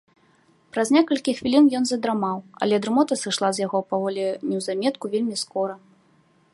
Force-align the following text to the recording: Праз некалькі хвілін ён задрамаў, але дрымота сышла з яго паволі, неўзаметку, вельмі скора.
Праз 0.75 0.87
некалькі 0.95 1.35
хвілін 1.39 1.65
ён 1.79 1.83
задрамаў, 1.89 2.39
але 2.67 2.75
дрымота 2.87 3.13
сышла 3.25 3.47
з 3.57 3.65
яго 3.65 3.79
паволі, 3.93 4.25
неўзаметку, 4.49 5.05
вельмі 5.17 5.35
скора. 5.45 5.75